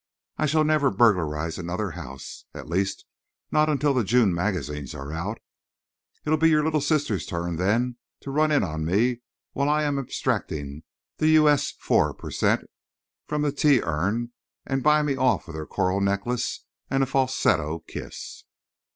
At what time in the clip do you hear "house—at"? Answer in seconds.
1.91-2.67